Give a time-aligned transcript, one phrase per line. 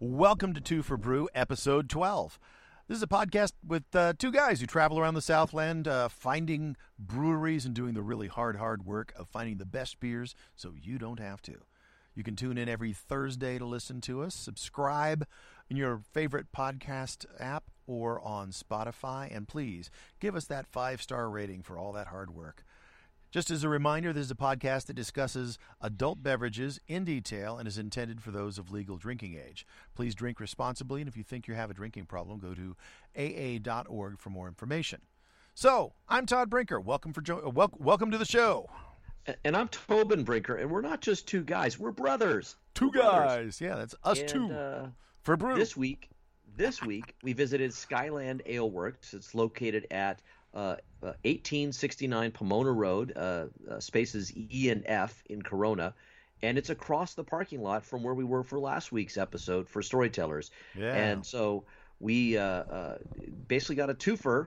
[0.00, 2.38] Welcome to Two for Brew, episode 12.
[2.88, 6.74] This is a podcast with uh, two guys who travel around the Southland uh, finding
[6.98, 10.98] breweries and doing the really hard, hard work of finding the best beers so you
[10.98, 11.56] don't have to.
[12.14, 14.34] You can tune in every Thursday to listen to us.
[14.34, 15.26] Subscribe
[15.68, 19.34] in your favorite podcast app or on Spotify.
[19.34, 19.90] And please
[20.20, 22.64] give us that five star rating for all that hard work.
[23.32, 27.66] Just as a reminder, this is a podcast that discusses adult beverages in detail and
[27.68, 29.66] is intended for those of legal drinking age.
[29.94, 32.76] Please drink responsibly, and if you think you have a drinking problem, go to
[33.16, 35.00] aa.org for more information.
[35.54, 36.80] So, I'm Todd Brinker.
[36.80, 38.70] Welcome for jo- uh, wel- welcome to the show.
[39.44, 42.56] And I'm Tobin Brinker, and we're not just two guys; we're brothers.
[42.74, 43.58] Two We're brothers.
[43.58, 44.88] guys, yeah, that's us And, two Uh,
[45.22, 45.56] for brew.
[45.56, 46.10] this week,
[46.56, 49.14] this week we visited Skyland Ale Works.
[49.14, 50.20] It's located at
[50.54, 55.92] uh, uh, 1869 Pomona Road, uh, uh, spaces E and F in Corona,
[56.42, 59.82] and it's across the parking lot from where we were for last week's episode for
[59.82, 60.50] Storytellers.
[60.74, 61.64] yeah, And so
[62.00, 62.98] we uh, uh,
[63.48, 64.46] basically got a twofer,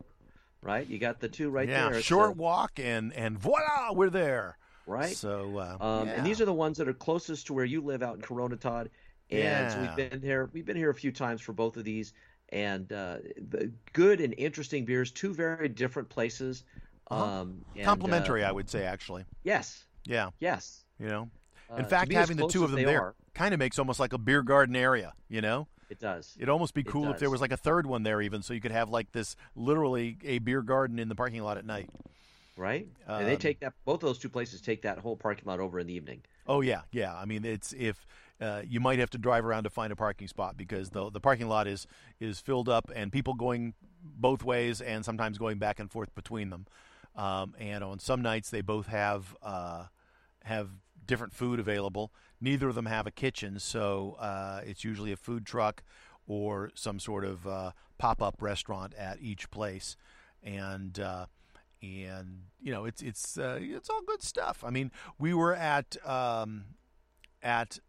[0.63, 0.87] right?
[0.87, 2.01] You got the two right yeah, there.
[2.01, 4.57] short so- walk and and voila, we're there.
[4.87, 5.15] right?
[5.15, 6.13] So, uh, Um, yeah.
[6.15, 8.55] And these are the ones that are closest to where you live out in Corona,
[8.55, 8.89] Todd.
[9.31, 9.81] And Yeah.
[9.95, 10.49] we've been here.
[10.53, 12.13] We've been here a few times for both of these,
[12.49, 13.17] and uh,
[13.49, 15.11] the good and interesting beers.
[15.11, 16.63] Two very different places.
[17.11, 17.23] Uh-huh.
[17.41, 19.25] Um, and, complimentary, uh, I would say, actually.
[19.43, 20.83] yes, Yeah, yes.
[20.99, 21.29] you know.
[21.71, 24.13] Uh, In to fact, having the two of them there kind of makes almost like
[24.13, 25.67] a beer garden area, you know?
[25.89, 26.35] it does.
[26.37, 28.61] It'd almost be cool if there was like a third one there, even, so you
[28.61, 31.89] could have like this literally a beer garden in the parking lot at night.
[32.57, 32.87] right?
[33.07, 33.73] and they Um, take that.
[33.85, 36.21] Both of those two places take that whole parking lot over in the evening.
[36.45, 37.15] Oh yeah, yeah.
[37.15, 38.05] I mean, it's if
[38.41, 41.19] uh, you might have to drive around to find a parking spot because the the
[41.19, 41.87] parking lot is
[42.19, 46.49] is filled up and people going both ways and sometimes going back and forth between
[46.49, 46.65] them.
[47.15, 49.85] Um, and on some nights they both have uh,
[50.43, 50.69] have
[51.05, 52.13] different food available.
[52.39, 55.83] Neither of them have a kitchen, so uh, it's usually a food truck
[56.27, 59.97] or some sort of uh, pop up restaurant at each place.
[60.41, 61.25] And uh,
[61.81, 64.63] and you know it's it's uh, it's all good stuff.
[64.65, 66.65] I mean, we were at um,
[67.41, 67.79] at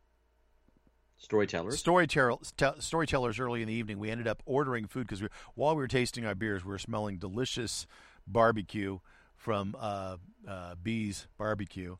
[1.20, 1.78] Storytellers.
[1.78, 3.98] storytellers storytellers early in the evening.
[3.98, 6.78] We ended up ordering food because we, while we were tasting our beers, we were
[6.78, 7.86] smelling delicious
[8.26, 9.00] barbecue
[9.36, 10.16] from uh,
[10.48, 11.96] uh, Bees Barbecue,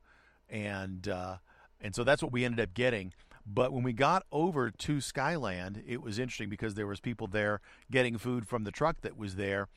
[0.49, 1.37] and uh,
[1.83, 3.13] and so that's what we ended up getting.
[3.47, 7.61] But when we got over to Skyland, it was interesting because there was people there
[7.91, 9.69] getting food from the truck that was there,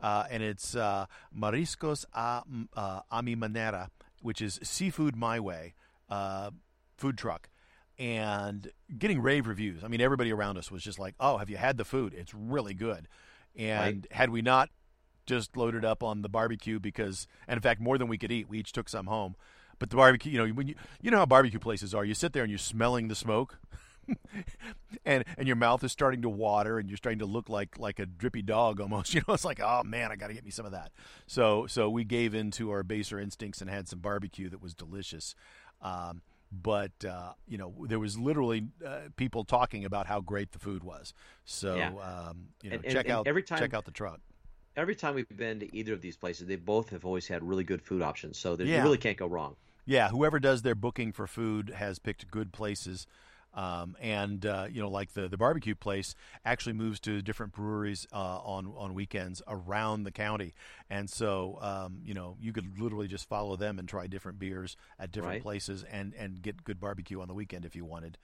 [0.00, 2.42] uh, and it's uh, Mariscos a,
[2.76, 3.90] uh, a mi manera,
[4.20, 5.74] which is seafood my way
[6.96, 7.48] food truck,
[8.02, 9.84] and getting rave reviews.
[9.84, 12.12] I mean, everybody around us was just like, "Oh, have you had the food?
[12.14, 13.06] It's really good."
[13.56, 14.70] And had we not
[15.24, 18.48] just loaded up on the barbecue because, and in fact, more than we could eat,
[18.48, 19.36] we each took some home.
[19.78, 22.32] But the barbecue, you know, when you you know how barbecue places are, you sit
[22.32, 23.60] there and you're smelling the smoke.
[25.06, 28.00] and and your mouth is starting to water and you're starting to look like like
[28.00, 30.50] a drippy dog almost you know it's like oh man i got to get me
[30.50, 30.90] some of that
[31.28, 34.74] so so we gave in to our baser instincts and had some barbecue that was
[34.74, 35.36] delicious
[35.82, 36.20] um,
[36.52, 40.84] but uh, you know there was literally uh, people talking about how great the food
[40.84, 41.14] was
[41.44, 41.88] so Yeah.
[41.88, 44.20] um, you know And- and- check and out every time- check out the truck
[44.74, 47.62] Every time we've been to either of these places, they both have always had really
[47.62, 48.38] good food options.
[48.38, 48.78] So there, Yeah.
[48.78, 49.56] you really can't go wrong.
[49.84, 53.06] Yeah, whoever does their booking for food has picked good places.
[53.54, 56.14] Um, and uh, you know, like the the barbecue place
[56.44, 60.54] actually moves to different breweries uh, on on weekends around the county,
[60.88, 64.76] and so um, you know you could literally just follow them and try different beers
[64.98, 65.42] at different Right.
[65.42, 68.16] places and and get good barbecue on the weekend if you wanted.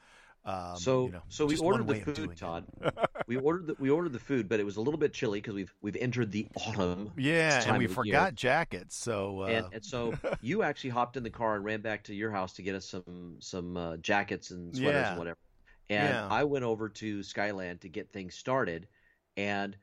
[0.45, 2.37] Um, so you know, so we ordered the food.
[2.37, 2.65] Todd.
[3.27, 5.55] we ordered the we ordered the food, but it was a little bit chilly because
[5.55, 7.13] we've we've entered the autumn.
[7.17, 7.95] Yeah, and we the year.
[7.95, 11.81] forgot jackets, so uh, and, and so you actually hopped in the car and ran
[11.83, 15.09] back to your house to get us some some uh, jackets and sweaters Yeah.
[15.11, 15.39] and whatever.
[15.91, 16.29] And Yeah.
[16.31, 18.89] I went over to Skyland to get things started.
[19.37, 19.77] And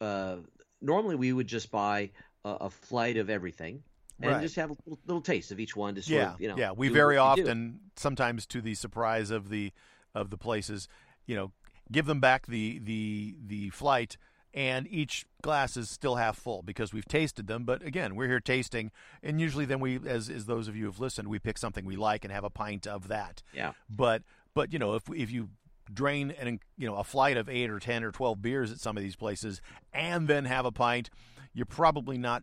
[0.00, 0.36] uh,
[0.80, 2.10] normally we would just buy
[2.44, 3.82] a, a flight of everything
[4.22, 4.42] and Right.
[4.42, 6.56] just have a little, little taste of each one to sort yeah, of you know.
[6.56, 6.72] yeah.
[6.72, 7.20] We very we do.
[7.20, 9.72] often, sometimes to the surprise of the
[10.14, 10.88] of the places,
[11.26, 11.52] you know,
[11.90, 14.16] give them back the the the flight,
[14.54, 17.64] and each glass is still half full because we've tasted them.
[17.64, 18.90] But again, we're here tasting,
[19.22, 21.96] and usually then we, as as those of you who've listened, we pick something we
[21.96, 23.42] like and have a pint of that.
[23.52, 23.72] Yeah.
[23.88, 24.22] But
[24.54, 25.50] but you know, if if you
[25.92, 28.96] drain and you know a flight of eight or ten or twelve beers at some
[28.96, 29.60] of these places,
[29.92, 31.10] and then have a pint,
[31.52, 32.42] you're probably not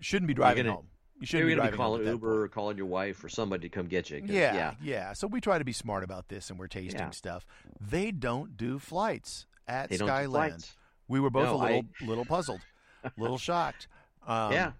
[0.00, 0.88] shouldn't be driving gonna- home.
[1.18, 3.86] You shouldn't You're be be calling Uber or calling your wife or somebody to come
[3.86, 4.22] get you.
[4.26, 4.74] Yeah, yeah.
[4.82, 7.10] yeah, So we try to be smart about this, and we're tasting Yeah.
[7.10, 7.46] stuff.
[7.80, 10.68] They don't do flights at They Skyland.
[11.08, 12.60] We were both No, a little I- little puzzled.
[13.04, 13.88] A little shocked.
[14.26, 14.72] Um, yeah.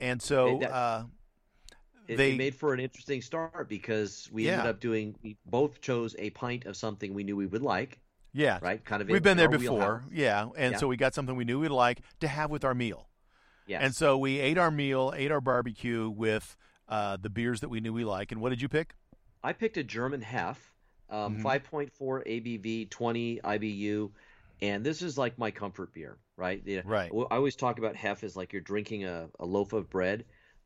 [0.00, 1.04] And so that- uh,
[2.08, 5.14] It, they it made for an interesting start because we ended up doing.
[5.22, 7.98] We both chose a pint of something we knew we would like.
[8.34, 9.08] yeah, Right, kind of.
[9.08, 9.78] we've been there before.
[9.78, 10.02] wheelhouse.
[10.10, 10.78] Yeah, and Yeah.
[10.78, 13.06] so we got something we knew we'd like to have with our meal.
[13.66, 13.80] Yes.
[13.84, 16.56] And so we ate our meal, ate our barbecue with
[16.88, 18.32] uh, the beers that we knew we like.
[18.32, 18.94] And what did you pick?
[19.42, 20.72] I picked a German Hef,
[21.10, 21.42] um, Mhm.
[21.42, 24.10] 5.4 ABV, 20 IBU,
[24.60, 26.64] and this is like my comfort beer, right?
[26.64, 27.10] The- Right.
[27.12, 30.24] I always talk about Hef as like you're drinking a, a loaf of bread.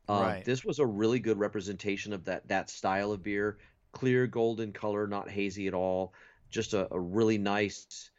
[0.09, 0.45] Um, Right.
[0.45, 3.59] This was a really good representation of that that style of beer,
[3.93, 6.13] clear golden color, not hazy at all.
[6.51, 8.11] Just a, a really nice,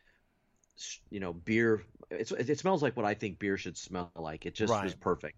[1.10, 1.84] you know, beer.
[2.10, 4.46] It's, it smells like what I think beer should smell like.
[4.46, 5.36] It just was perfect.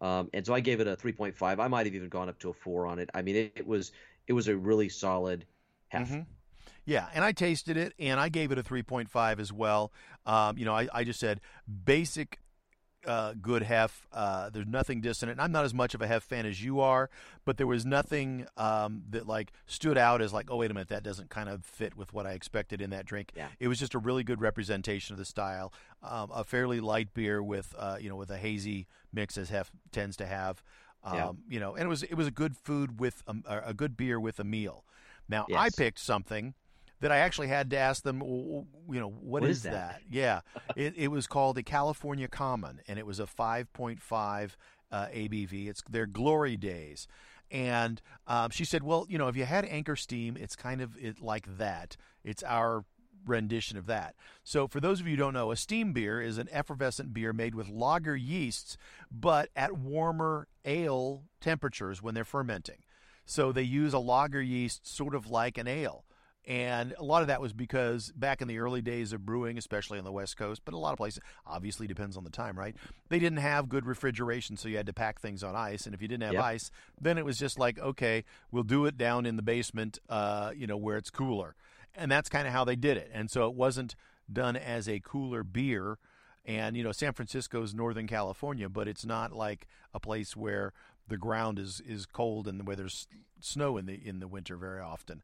[0.00, 1.60] Um, and so I gave it a 3.5.
[1.60, 3.08] I might have even gone up to a four on it.
[3.14, 3.92] I mean, it, it was
[4.26, 5.46] it was a really solid
[5.88, 6.10] Hef.
[6.10, 6.26] Mhm.
[6.84, 9.92] Yeah, and I tasted it, and I gave it a 3.5 as well.
[10.26, 11.40] Um, you know, I, I just said
[11.84, 12.38] basic
[13.06, 14.06] uh, good hef.
[14.12, 15.40] Uh, there's nothing dissonant.
[15.40, 17.10] I'm not as much of a hef fan as you are,
[17.44, 20.88] but there was nothing um, that like stood out as like, oh wait a minute,
[20.88, 23.32] that doesn't kind of fit with what I expected in that drink.
[23.34, 23.48] Yeah.
[23.58, 25.72] It was just a really good representation of the style.
[26.02, 29.70] Um, a fairly light beer with uh, you know with a hazy mix as hef
[29.90, 30.62] tends to have.
[31.04, 31.30] Um, Yeah.
[31.48, 34.20] You know, and it was it was a good food with a, a good beer
[34.20, 34.84] with a meal.
[35.28, 36.54] Now I picked something
[37.02, 38.20] that I actually had to ask them.
[38.20, 40.40] "W- w- You know, What is, is that?" Yeah,
[40.74, 44.56] it, it was called the California Common, and it was a 5.5
[44.90, 45.68] uh, ABV.
[45.68, 47.06] It's their glory days,
[47.50, 50.96] and um, she said, "Well, you know, if you had Anchor Steam, it's kind of
[50.98, 51.96] it like that.
[52.24, 52.84] It's our."
[53.24, 54.16] rendition of that.
[54.42, 57.32] So for those of you who don't know, a steam beer is an effervescent beer
[57.32, 58.76] made with lager yeasts
[59.12, 62.82] but at warmer ale temperatures when they're fermenting.
[63.24, 66.04] So they use a lager yeast sort of like an ale.
[66.46, 69.98] And a lot of that was because back in the early days of brewing, especially
[69.98, 72.74] on the West Coast, but a lot of places, obviously depends on the time, right?
[73.10, 75.86] They didn't have good refrigeration, so you had to pack things on ice.
[75.86, 76.42] And if you didn't have Yep.
[76.42, 80.52] ice, then it was just like, okay, we'll do it down in the basement, uh,
[80.56, 81.54] you know, where it's cooler.
[81.94, 83.08] And that's kind of how they did it.
[83.12, 83.94] And so it wasn't
[84.32, 85.98] done as a cooler beer.
[86.44, 90.72] And, you know, San Francisco's Northern California, but it's not like a place where
[91.06, 93.06] the ground is, is cold and where there's
[93.38, 95.22] snow in the in the winter very often.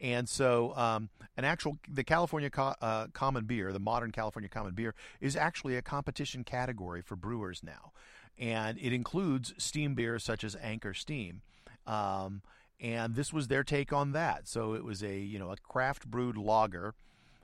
[0.00, 4.74] And so, um, an actual the California co- uh, Common Beer, the modern California Common
[4.74, 7.92] Beer, is actually a competition category for brewers now,
[8.38, 11.42] and it includes steam beers such as Anchor Steam.
[11.86, 12.42] Um,
[12.80, 14.48] and this was their take on that.
[14.48, 16.94] So it was a you know a craft brewed lager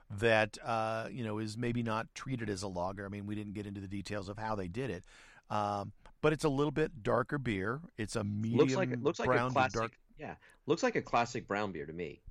[0.09, 3.05] that uh, you know is maybe not treated as a lager.
[3.05, 5.03] I mean, we didn't get into the details of how they did it,
[5.49, 7.81] um, but it's a little bit darker beer.
[7.97, 9.79] It's a medium Looks like looks like brown a classic.
[9.79, 9.91] dark.
[10.19, 10.35] Yeah,
[10.65, 12.21] looks like a classic brown beer to me.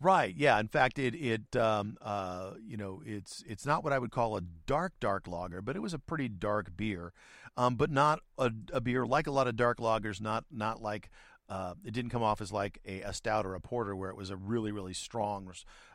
[0.00, 0.34] Right.
[0.36, 0.58] Yeah.
[0.58, 4.36] In fact, it it um, uh, you know it's it's not what I would call
[4.36, 7.12] a dark dark lager, but it was a pretty dark beer,
[7.56, 10.20] um, but not a, a beer like a lot of dark lagers.
[10.20, 11.10] Not not like
[11.48, 14.16] uh, it didn't come off as like a, a stout or a porter where it
[14.16, 15.52] was a really really strong,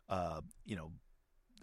[0.10, 0.92] uh, you know,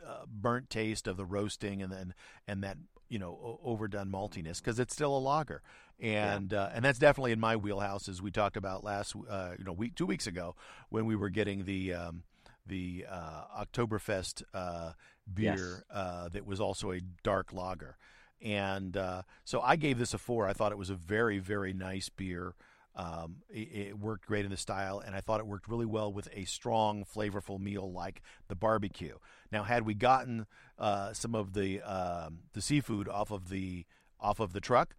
[0.06, 2.14] uh, burnt taste of the roasting and then
[2.46, 2.76] and that
[3.08, 5.62] you know overdone maltiness because it's still a lager
[6.00, 9.64] and uh, and that's definitely in my wheelhouse as we talked about last uh, you
[9.64, 10.54] know week two weeks ago
[10.88, 12.22] when we were getting the um,
[12.66, 14.92] the uh, Oktoberfest uh,
[15.32, 17.96] beer uh, that was also a dark lager.
[18.42, 20.46] And uh, so I gave this a four.
[20.46, 22.54] I thought it was a very very nice beer.
[22.96, 26.12] Um, it, it worked great in the style, and I thought it worked really well
[26.12, 29.16] with a strong, flavorful meal like the barbecue.
[29.50, 30.46] Now, had we gotten
[30.78, 33.84] uh, some of the um, the seafood off of the
[34.20, 34.94] off of the truck,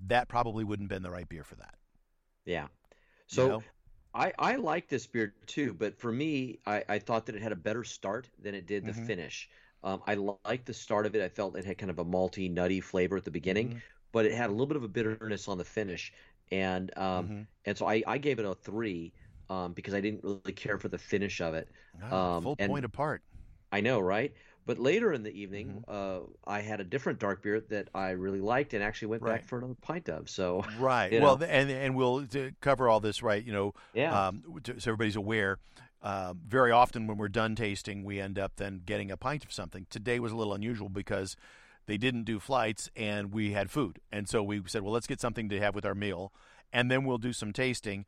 [0.00, 1.78] that probably wouldn't have been the right beer for that.
[2.44, 2.68] Yeah.
[3.30, 3.64] you So know?
[4.14, 7.52] I I like this beer too, but for me, I, I thought that it had
[7.52, 8.94] a better start than it did the Mhm.
[8.94, 9.50] finish.
[9.82, 11.22] Um, I liked the start of it.
[11.22, 13.82] I felt it had kind of a malty, nutty flavor at the beginning, Mhm.
[14.12, 16.12] but it had a little bit of a bitterness on the finish,
[16.50, 17.46] and um, Mhm.
[17.64, 19.14] and so I, I gave it a three
[19.50, 21.70] um, because I didn't really care for the finish of it.
[22.10, 23.22] Um, full point apart.
[23.72, 24.34] I know, right?
[24.66, 28.40] But later in the evening, uh, I had a different dark beer that I really
[28.40, 29.34] liked and actually went Right.
[29.36, 30.28] back for another pint of.
[30.28, 31.12] So Right.
[31.12, 31.46] you Well, know.
[31.46, 33.42] th- and and we'll to cover all this right.
[33.44, 34.42] You know, yeah, um,
[34.78, 35.58] so everybody's aware.
[36.02, 39.52] Um, very often, when we're done tasting, we end up then getting a pint of
[39.52, 39.86] something.
[39.88, 41.36] Today was a little unusual because
[41.86, 45.20] they didn't do flights and we had food, and so we said, well, let's get
[45.20, 46.32] something to have with our meal,
[46.72, 48.04] and then we'll do some tasting,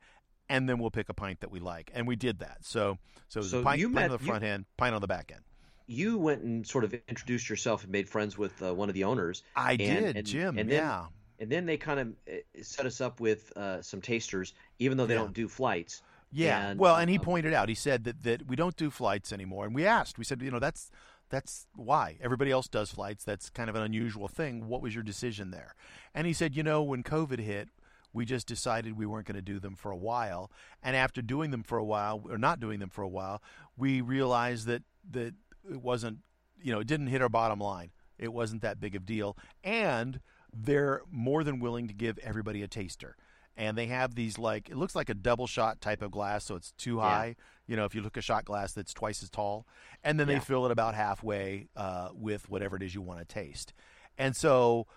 [0.49, 2.57] and then we'll pick a pint that we like, and we did that.
[2.61, 2.97] So,
[3.29, 5.31] so it was So pint, you pint on the front end, pint on the back
[5.33, 5.43] end.
[5.89, 9.03] You went and sort of introduced yourself and made friends with uh, one of the
[9.03, 10.57] owners, I And- did, and- Jim.
[10.59, 11.05] and then- yeah.
[11.39, 15.05] and then they kind of uh, set us up with uh, some tasters, even though
[15.07, 15.21] they Yeah.
[15.21, 16.01] don't do flights.
[16.31, 16.67] Yeah.
[16.69, 19.33] And, well, and he um, pointed out, he said that, that we don't do flights
[19.33, 19.65] anymore.
[19.65, 20.91] And we asked, we said, you know, that's
[21.29, 23.23] that's why everybody else does flights.
[23.23, 24.67] That's kind of an unusual thing.
[24.67, 25.75] What was your decision there?
[26.13, 27.69] And he said, you know, when COVID hit,
[28.13, 30.51] we just decided we weren't going to do them for a while.
[30.81, 33.41] And after doing them for a while, or not doing them for a while,
[33.77, 34.81] we realized that
[35.11, 35.33] that
[35.69, 36.19] it wasn't,
[36.61, 37.91] you know, it didn't hit our bottom line.
[38.17, 40.19] It wasn't that big of a deal, and
[40.53, 43.15] they're more than willing to give everybody a taster
[43.59, 46.55] and they have these like it looks like a double shot type of glass, so
[46.55, 47.35] it's too high.
[47.37, 47.43] Yeah.
[47.67, 49.67] You know, if you look at shot glass that's twice as tall,
[50.01, 50.35] and then yeah.
[50.35, 53.73] they fill it about halfway uh, with whatever it is you want to taste.
[54.17, 54.87] And so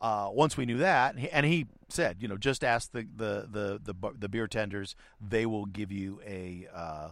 [0.00, 3.92] uh, once we knew that, and he said, you know, just ask the the the
[3.92, 7.08] the, the beer tenders; they will give you a uh,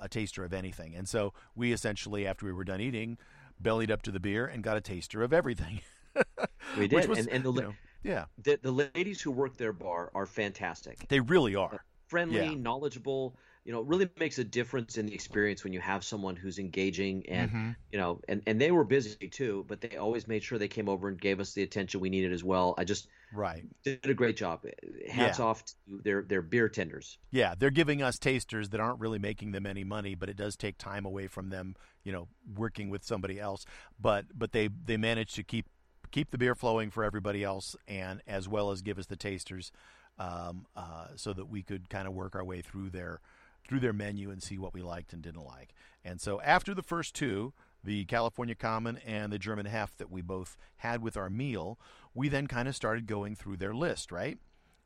[0.00, 0.94] a taster of anything.
[0.94, 3.18] And so we essentially, after we were done eating,
[3.58, 5.80] bellied up to the beer and got a taster of everything.
[6.78, 7.52] we did, was, and, and the.
[7.52, 8.24] You know, yeah.
[8.42, 11.06] The, the ladies who work their bar are fantastic.
[11.08, 11.74] They really are.
[11.74, 12.54] Uh, friendly, yeah.
[12.54, 13.36] knowledgeable.
[13.64, 16.58] You know, it really makes a difference in the experience when you have someone who's
[16.58, 17.70] engaging and mm-hmm.
[17.92, 20.88] you know, and and they were busy too, but they always made sure they came
[20.88, 22.74] over and gave us the attention we needed as well.
[22.78, 24.64] I just right did a great job.
[25.10, 25.44] Hats yeah.
[25.44, 27.18] off to their their beer tenders.
[27.30, 30.56] Yeah, they're giving us tasters that aren't really making them any money, but it does
[30.56, 33.66] take time away from them, you know, working with somebody else.
[34.00, 35.66] But but they they manage to keep
[36.10, 39.70] keep the beer flowing for everybody else, and as well as give us the tasters,
[40.18, 43.20] um, uh, so that we could kind of work our way through their
[43.66, 45.74] through their menu and see what we liked and didn't like.
[46.04, 47.52] And so after the first two,
[47.82, 51.78] the California Common and the German Hef that we both had with our meal,
[52.14, 54.38] we then kind of started going through their list, right?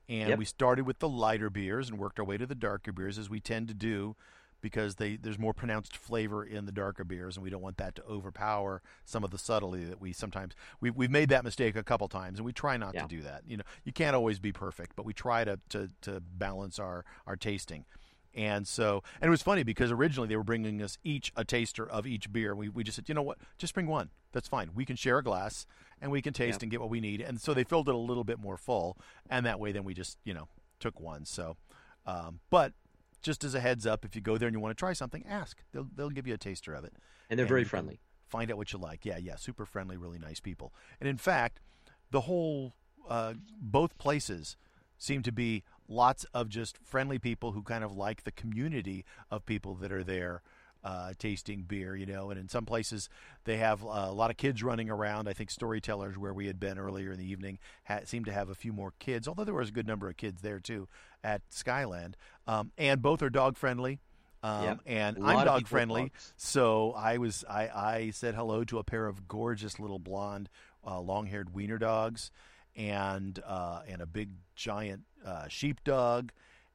[0.09, 0.39] And yep.
[0.39, 3.31] we started with the lighter beers and worked our way to the darker beers as
[3.31, 4.17] we tend to do
[4.65, 7.95] because they there's more pronounced flavor in the darker beers, and we don't want that
[7.95, 11.83] to overpower some of the subtlety that we sometimes we've we've made that mistake a
[11.83, 13.03] couple times, and we try not yeah.
[13.03, 13.43] to do that.
[13.47, 17.05] You know, you can't always be perfect, but we try to to to balance our
[17.27, 17.85] our tasting.
[18.35, 21.89] And so, and it was funny because originally they were bringing us each a taster
[21.89, 22.55] of each beer.
[22.55, 24.11] We, we just said, you know what, just bring one.
[24.33, 24.71] That's fine.
[24.75, 25.67] We can share a glass
[26.01, 27.21] and we can taste and get what we need.
[27.21, 28.99] And so they filled it a little bit more full.
[29.31, 30.49] And that way, then we just, you know,
[30.81, 31.25] took one.
[31.25, 31.57] So,
[32.07, 32.73] um, but
[33.23, 35.25] just as a heads up, if you go there and you want to try something,
[35.29, 35.63] ask.
[35.73, 36.93] They'll they'll give you a taster of it.
[37.31, 38.01] And they're and very friendly.
[38.29, 39.05] Find out what you like.
[39.05, 40.75] Yeah, yeah, super friendly, really nice people.
[41.01, 41.61] And in fact,
[42.11, 42.75] the whole
[43.09, 44.57] uh, both places
[44.99, 49.47] seem to be lots of just friendly people who kind of like the community of
[49.47, 50.43] people that are there
[50.85, 52.31] uh, tasting beer, you know.
[52.31, 53.09] And in some places,
[53.45, 55.29] they have uh, a lot of kids running around.
[55.29, 58.51] I think Storytellers, where we had been earlier in the evening, had, seemed to have
[58.51, 60.89] a few more kids, although there was a good number of kids there too
[61.23, 62.17] at Skyland.
[62.47, 64.01] Um, and both are dog friendly.
[64.43, 64.81] Um, yep.
[64.85, 69.27] And I'm dog friendly, so I was I, I said hello to a pair of
[69.27, 70.51] gorgeous little blonde,
[70.87, 72.31] uh, long-haired wiener dogs,
[72.77, 76.31] and uh, and a big giant uh, sheepdog,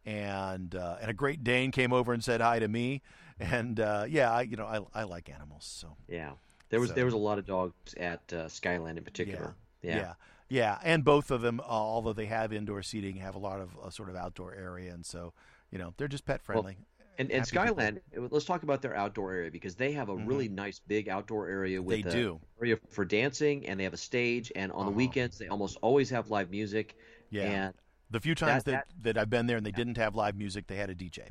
[0.06, 3.02] and uh, and a Great Dane came over and said hi to me
[3.40, 5.66] and uh, yeah, I, you know, I, I like animals.
[5.66, 6.32] So yeah,
[6.70, 9.56] there was so, there was a lot of dogs at uh, Skyland in particular.
[9.82, 10.14] Yeah, yeah, yeah,
[10.50, 10.78] yeah.
[10.84, 13.90] and both of them, uh, although they have indoor seating, have a lot of uh,
[13.90, 15.34] sort of outdoor area, and so
[15.72, 16.76] you know they're just pet friendly.
[16.78, 16.86] Well,
[17.18, 20.26] and, and Skyland, let's talk about their outdoor area because they have a mm-hmm.
[20.26, 22.40] really nice big outdoor area with they do.
[22.62, 24.54] area for dancing, and they have a stage.
[24.56, 24.90] And on uh-huh.
[24.90, 26.96] the weekends, they almost always have live music.
[27.30, 27.44] Yeah.
[27.44, 27.74] And
[28.10, 29.78] the few times that, that, that, I've been there and they yeah.
[29.78, 31.30] didn't have live music, they had a DJ.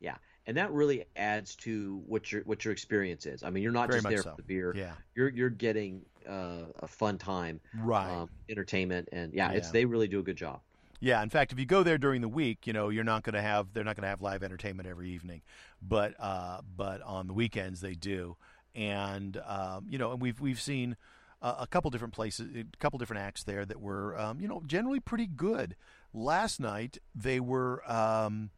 [0.00, 3.42] Yeah, and that really adds to what your what your experience is.
[3.42, 4.30] I mean, you're not Very just there so.
[4.30, 4.72] for the beer.
[4.74, 8.10] Yeah, you're you're getting uh, a fun time, right?
[8.10, 10.60] Um, entertainment, and yeah, yeah, it's they really do a good job.
[11.00, 13.34] Yeah, in fact, if you go there during the week, you know you're not going
[13.34, 15.42] to have they're not going to have live entertainment every evening,
[15.82, 18.36] but uh, but on the weekends they do,
[18.74, 20.96] and um, you know, and we've we've seen
[21.42, 25.00] a couple different places, a couple different acts there that were um, you know generally
[25.00, 25.76] pretty good.
[26.12, 27.82] Last night they were.
[27.90, 28.50] Um,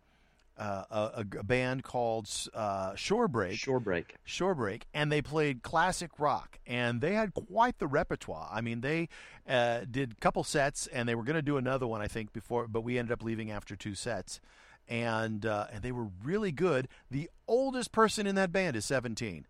[0.59, 3.55] uh, a, a, band called uh, Shorebreak.
[3.55, 4.05] Shorebreak.
[4.27, 8.49] Shorebreak, and they played classic rock, and they had quite the repertoire.
[8.53, 9.09] I mean, they
[9.49, 12.33] uh, did a couple sets, and they were going to do another one, I think,
[12.35, 14.41] before, but we ended up leaving after two sets,
[14.89, 16.87] and uh, and they were really good.
[17.11, 19.47] The oldest person in that band is seventeen.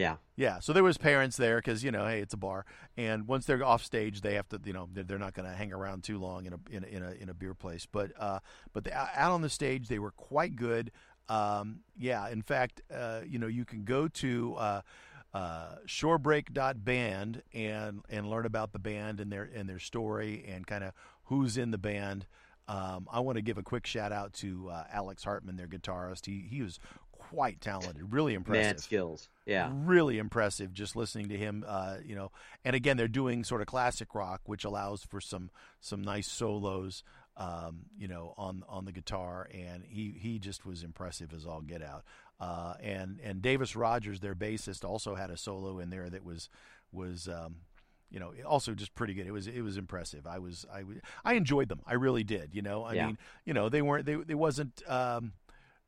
[0.00, 0.16] Yeah.
[0.36, 0.58] Yeah.
[0.60, 2.64] So there was parents there because you know, hey, it's a bar,
[2.96, 5.72] and once they're off stage, they have to, you know, they're not going to hang
[5.72, 7.86] around too long in a in a in a, in a beer place.
[7.86, 8.40] But uh,
[8.72, 10.90] but the, out on the stage, they were quite good.
[11.28, 12.28] Um, yeah.
[12.28, 14.54] In fact, uh, you know, you can go to.
[14.56, 14.80] Uh,
[15.32, 20.82] uh, shorebreak.band and and learn about the band and their and their story and kind
[20.82, 20.92] of
[21.26, 22.26] who's in the band.
[22.66, 26.26] Um, I want to give a quick shout out to uh, Alex Hartman, their guitarist.
[26.26, 26.80] He he was
[27.30, 28.72] quite talented, really impressive.
[28.74, 30.72] Man skills, yeah, really impressive.
[30.72, 32.32] Just listening to him, uh, you know,
[32.64, 37.04] and again, they're doing sort of classic rock, which allows for some some nice solos,
[37.36, 41.60] um, you know, on on the guitar, and he he just was impressive as all
[41.60, 42.04] get out.
[42.40, 46.48] Uh, and and Davis Rogers, their bassist, also had a solo in there that was
[46.92, 47.56] was um,
[48.10, 49.26] you know also just pretty good.
[49.26, 50.26] It was it was impressive.
[50.26, 50.82] I was I
[51.24, 51.80] I enjoyed them.
[51.86, 52.54] I really did.
[52.54, 53.06] You know, I Yeah.
[53.06, 54.82] mean, you know, they weren't they they wasn't.
[54.88, 55.32] Um,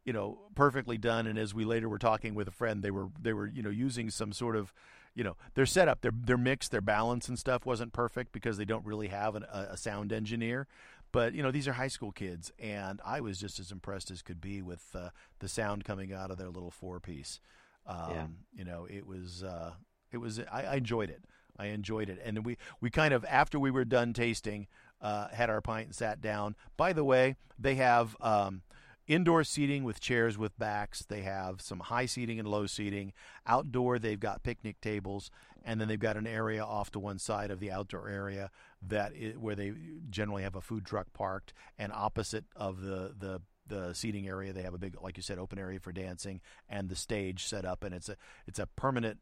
[0.04, 1.26] you know, perfectly done.
[1.26, 3.70] And as we later were talking with a friend, they were they were you know
[3.70, 4.72] using some sort of
[5.14, 8.64] you know their setup, their their mix, their balance and stuff wasn't perfect because they
[8.64, 10.66] don't really have an, a, a sound engineer.
[11.12, 14.22] But you know these are high school kids, and I was just as impressed as
[14.22, 17.40] could be with uh, the sound coming out of their little four piece.
[17.86, 18.26] Um, Yeah.
[18.54, 19.72] You know, it was uh,
[20.10, 21.22] it was I, I enjoyed it.
[21.58, 24.66] I enjoyed it, and we we kind of after we were done tasting,
[25.02, 26.56] uh, had our pint and sat down.
[26.76, 28.16] By the way, they have.
[28.20, 28.62] Um,
[29.06, 31.04] Indoor seating with chairs with backs.
[31.04, 33.12] They have some high seating and low seating.
[33.46, 35.30] Outdoor, they've got picnic tables,
[35.64, 39.12] and then they've got an area off to one side of the outdoor area that
[39.38, 39.72] where they
[40.08, 44.62] generally have a food truck parked, and opposite of the the the seating area, they
[44.62, 47.84] have a big, like you said, open area for dancing, and the stage set up,
[47.84, 48.16] and it's a
[48.46, 49.18] it's a permanent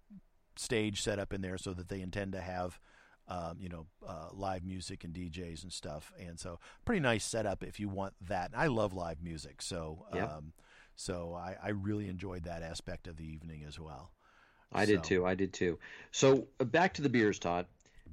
[0.57, 2.79] stage set up in there so that they intend to have
[3.31, 6.13] um, you know, uh, live music and DJs and stuff.
[6.19, 8.51] And so, pretty nice setup if you want that.
[8.53, 10.25] And I love live music, so Yeah.
[10.25, 10.53] um,
[10.97, 14.11] so I, I really enjoyed that aspect of the evening as well.
[14.73, 15.25] I did too.
[15.27, 15.79] I did too.
[16.13, 17.67] So uh, back to the beers, Todd.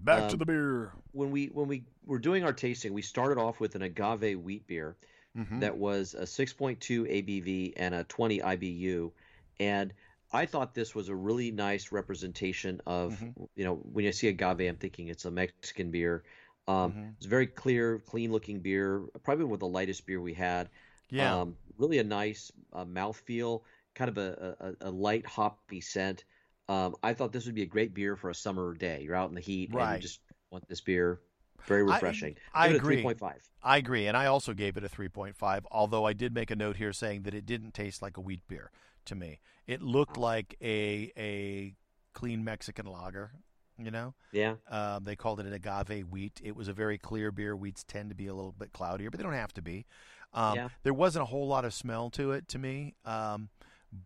[0.04, 0.92] Back to Um, the beer.
[1.12, 4.66] When we when we were doing our tasting, we started off with an agave wheat
[4.68, 4.96] beer
[5.36, 5.60] Mhm.
[5.60, 9.12] that was a 6.2 ABV and a 20 IBU,
[9.60, 9.94] and
[10.31, 13.36] I thought this was a really nice representation of Mhm.
[13.55, 16.25] you know when I see agave, I'm thinking it's a Mexican beer.
[16.67, 17.17] Um, Mhm.
[17.17, 20.69] It's a very clear, clean looking beer, probably one of the lightest beer we had.
[21.10, 21.39] Yeah.
[21.41, 23.63] Um, really a nice uh, mouthfeel,
[23.96, 26.25] kind of a, a, a light hoppy scent.
[26.67, 29.01] Um, I thought this would be a great beer for a summer day.
[29.03, 29.88] You're out in the heat and Right.
[29.91, 31.22] you just want this beer.
[31.66, 32.36] Very refreshing.
[32.54, 33.04] I a agree.
[33.04, 33.50] 3.5.
[33.64, 35.66] I agree, and I also gave it a 3.5.
[35.72, 38.48] Although I did make a note here saying that it didn't taste like a wheat
[38.48, 38.72] beer
[39.06, 39.40] to me.
[39.66, 41.74] It looked like a a
[42.14, 43.32] clean Mexican lager.
[43.80, 44.56] You know, Yeah.
[44.70, 46.42] um, they called it an agave wheat.
[46.44, 47.56] It was a very clear beer.
[47.56, 49.86] Wheats tend to be a little bit cloudier, but they don't have to be.
[50.34, 50.70] Um, Yeah.
[50.81, 53.50] There wasn't a whole lot of smell to it to me, um,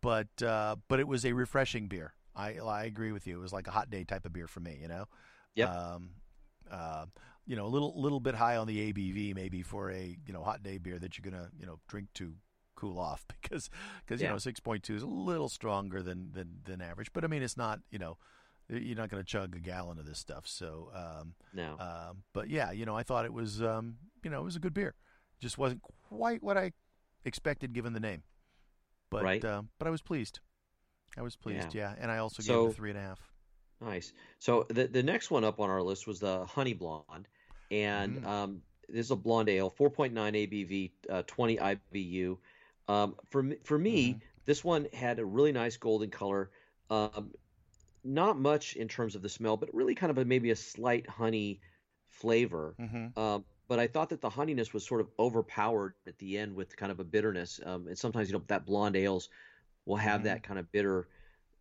[0.01, 2.13] but uh, but it was a refreshing beer.
[2.35, 3.37] I I agree with you.
[3.37, 4.77] It was like a hot day type of beer for me.
[4.81, 5.05] You know.
[5.55, 5.69] Yep.
[5.69, 6.09] Um,
[6.69, 7.05] uh,
[7.51, 10.41] you know, a little little bit high on the ABV maybe for a you know
[10.41, 12.33] hot day beer that you're gonna you know drink to
[12.75, 13.69] cool off because
[14.05, 17.11] because you know six point two is a little stronger than, than than average.
[17.11, 18.17] But I mean, it's not you know
[18.69, 20.47] you're not going to chug a gallon of this stuff.
[20.47, 21.75] So, um, No.
[21.77, 24.59] um, but yeah, you know, I thought it was um, you know it was a
[24.59, 24.95] good beer.
[25.41, 26.71] Just wasn't quite what I
[27.25, 28.23] expected given the name.
[29.09, 29.43] But Right.
[29.43, 30.39] um, but I was pleased.
[31.17, 31.75] I was pleased.
[31.75, 33.19] Yeah, and I also gave it a three and a half.
[33.81, 34.13] Nice.
[34.39, 37.27] So the the next one up on our list was the Honey Blonde,
[37.71, 38.25] and Mhm.
[38.25, 42.39] um, this is a blonde ale, 4.9 ABV, uh, 20 IBU.
[42.89, 44.21] Um, for me, for me, Mhm.
[44.45, 46.51] this one had a really nice golden color.
[46.91, 47.33] Um,
[48.03, 51.07] not much in terms of the smell, but really kind of a, maybe a slight
[51.07, 51.61] honey
[52.07, 52.77] flavor.
[52.79, 53.13] Mm-hmm.
[53.15, 56.75] Um, but I thought that the honeyness was sort of overpowered at the end with
[56.75, 57.59] kind of a bitterness.
[57.63, 59.29] Um, and sometimes you know that blonde ales
[59.85, 60.25] will have Mhm.
[60.25, 61.09] that kind of bitter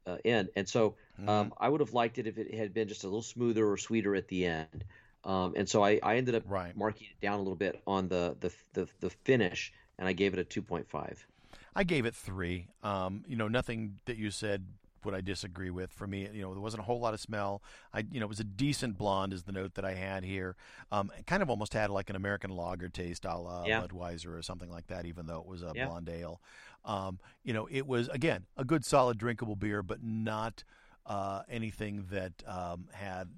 [0.06, 0.50] uh, end.
[0.56, 0.96] And so
[1.26, 3.76] um, I would have liked it if it had been just a little smoother or
[3.76, 4.84] sweeter at the end.
[5.24, 6.76] Um, and so I, I ended up Right.
[6.76, 10.32] marking it down a little bit on the the, the, the finish, and I gave
[10.34, 11.26] it a 2.5.
[11.74, 12.68] I gave it three.
[12.82, 14.66] Um, you know, nothing that you said
[15.04, 15.92] would I disagree with.
[15.92, 17.62] For me, you know, there wasn't a whole lot of smell.
[17.94, 20.56] I, you know, it was a decent blonde, is the note that I had here.
[20.92, 23.82] Um, it kind of almost had like an American lager taste, a la Yeah.
[23.82, 25.86] Budweiser or something like that, even though it was a Yeah.
[25.86, 26.40] blonde ale.
[26.84, 30.64] Um, you know, it was again a good, solid, drinkable beer, but not
[31.06, 33.28] uh, anything that um, had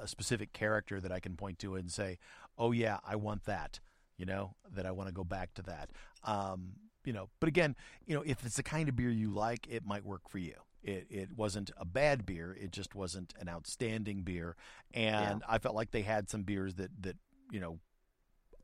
[0.00, 2.18] a specific character that I can point to and say,
[2.56, 3.80] "Oh yeah, I want that."
[4.16, 5.90] You know, that I want to go back to that.
[6.24, 6.72] Um,
[7.04, 9.86] you know, but again, you know, if it's the kind of beer you like, it
[9.86, 10.54] might work for you.
[10.82, 12.56] It it wasn't a bad beer.
[12.60, 14.56] It just wasn't an outstanding beer.
[14.92, 17.16] And I felt like they had some beers that that
[17.50, 17.78] you know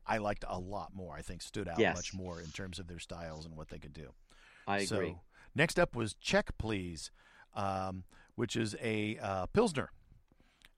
[0.05, 1.15] I liked a lot more.
[1.15, 1.95] I think stood out Yes.
[1.95, 4.13] much more in terms of their styles and what they could do.
[4.67, 5.15] I so, agree.
[5.55, 7.11] Next up was Check Please,
[7.53, 8.03] um,
[8.35, 9.91] which is a uh, pilsner,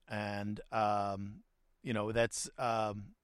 [0.08, 1.40] and um,
[1.82, 2.48] you know that's.
[2.58, 3.14] Um,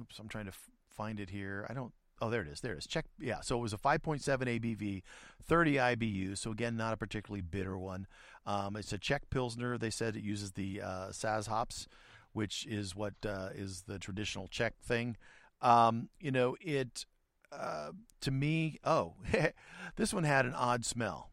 [0.00, 1.66] oops, I'm trying to f- find it here.
[1.68, 1.92] I don't.
[2.20, 2.60] Oh, there it is.
[2.60, 2.86] There it is.
[2.86, 3.04] Check.
[3.20, 3.40] Yeah.
[3.40, 5.02] So it was a 5.7 ABV,
[5.44, 6.38] 30 IBU.
[6.38, 8.06] So again, not a particularly bitter one.
[8.46, 9.76] Um, it's a Czech pilsner.
[9.76, 11.88] They said it uses the uh, Saaz hops,
[12.32, 15.18] which is what uh, is the traditional Czech thing.
[15.60, 17.04] Um, you know, it
[17.52, 17.90] uh,
[18.22, 18.78] to me.
[18.84, 19.14] Oh,
[19.96, 21.30] this one had an odd smell.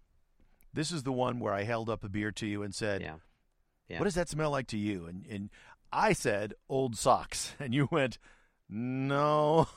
[0.73, 3.15] This is the one where I held up a beer to you and said, Yeah.
[3.89, 3.99] Yeah.
[3.99, 5.49] "What does that smell like to you?" And and
[5.91, 8.17] I said, "Old socks," and you went,
[8.69, 9.67] "No,"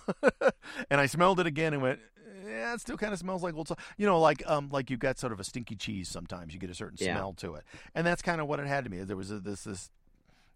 [0.90, 2.00] and I smelled it again and went,
[2.46, 3.82] yeah, it still kind of smells like old socks.
[3.96, 6.08] You know, like um, like you've got sort of a stinky cheese.
[6.08, 7.16] Sometimes you get a certain Yeah.
[7.16, 7.64] smell to it,
[7.94, 9.02] and that's kind of what it had to me.
[9.02, 9.90] There was a, this this,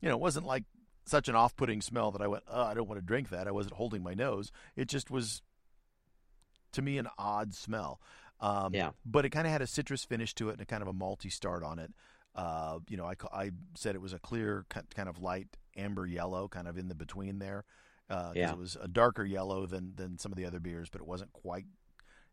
[0.01, 0.65] you know, it wasn't like
[1.07, 3.49] such an off-putting smell that I went, oh, I don't want to drink that.
[3.49, 4.53] I wasn't holding my nose.
[4.77, 5.43] It just was,
[6.73, 8.01] to me, an odd smell.
[8.39, 8.91] Um, Yeah.
[9.05, 10.93] But it kind of had a citrus finish to it and a kind of a
[10.93, 11.93] malty start on it.
[12.35, 16.49] Uh, you know, I, I said it was a clear, kind of light amber yellow,
[16.49, 17.65] kind of in the between there.
[18.09, 18.51] Because Yeah.
[18.53, 21.33] it was a darker yellow than than some of the other beers, but it wasn't
[21.33, 21.67] quite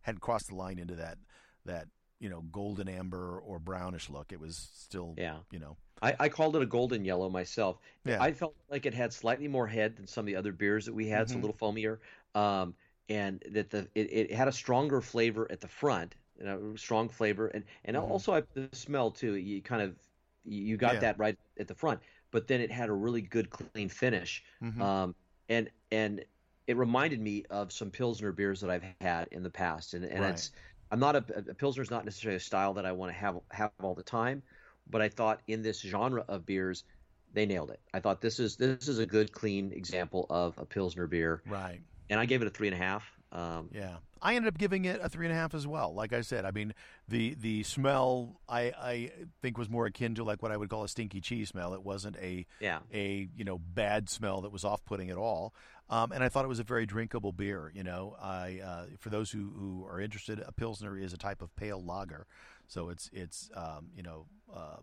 [0.01, 1.17] hadn't crossed the line into that
[1.65, 1.87] that
[2.19, 4.31] you know golden amber or brownish look.
[4.31, 5.37] It was still Yeah.
[5.51, 7.77] you know I, I called it a golden yellow myself.
[8.05, 8.21] Yeah.
[8.21, 10.93] I felt like it had slightly more head than some of the other beers that
[10.93, 11.41] we had, so a Mhm.
[11.41, 11.99] little foamier,
[12.33, 12.73] um,
[13.09, 17.09] and that the it, it had a stronger flavor at the front, you know, strong
[17.09, 17.97] flavor, and and Mhm.
[17.97, 19.35] also I, the smell too.
[19.35, 19.99] You kind of
[20.43, 21.01] you got Yeah.
[21.01, 24.87] that right at the front, but then it had a really good clean finish, Mhm.
[24.87, 25.15] um,
[25.49, 26.25] and and
[26.67, 30.23] it reminded me of some pilsner beers that I've had in the past, and and
[30.23, 30.25] Right.
[30.25, 30.51] it's
[30.91, 33.39] I'm not a, a pilsner is not necessarily a style that I want to have
[33.51, 34.43] have all the time,
[34.85, 36.83] but I thought in this genre of beers,
[37.31, 37.81] they nailed it.
[37.93, 41.83] I thought this is this is a good clean example of a pilsner beer, right.
[42.09, 43.16] and I gave it a three and a half.
[43.31, 45.93] Um, Yeah, I ended up giving it a three and a half as well.
[45.93, 46.73] Like I said, I mean
[47.07, 49.11] the the smell I I
[49.41, 51.73] think was more akin to like what I would call a stinky cheese smell.
[51.73, 55.53] It wasn't a yeah, a you know bad smell that was off putting at all.
[55.89, 57.71] Um, and I thought it was a very drinkable beer.
[57.73, 61.41] You know, I uh, for those who, who are interested, a pilsner is a type
[61.41, 62.27] of pale lager,
[62.67, 64.77] so it's it's um, you know uh,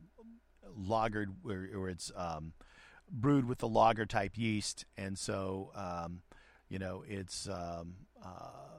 [0.78, 2.52] lagered where, where it's um,
[3.10, 6.22] brewed with the lager type yeast, and so um,
[6.68, 8.78] you know it's um, uh,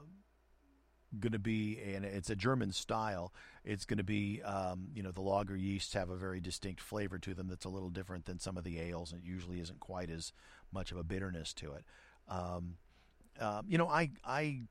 [1.20, 3.34] going to be and it's a German style.
[3.64, 7.18] It's going to be um, you know the lager yeasts have a very distinct flavor
[7.20, 9.80] to them that's a little different than some of the ales, and it usually isn't
[9.80, 10.34] quite as
[10.72, 11.86] much of a bitterness to it.
[12.28, 12.76] Um,
[13.40, 14.62] um, you know, I I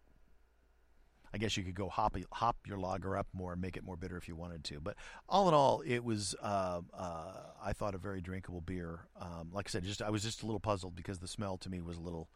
[1.32, 3.96] I guess you could go hop hop your lager up more and make it more
[3.96, 4.80] bitter if you wanted to.
[4.80, 4.94] But
[5.28, 9.00] all in all, it was uh, uh, I thought a very drinkable beer.
[9.20, 11.68] Um, like I said, just I was just a little puzzled because the smell to
[11.68, 12.28] me was a little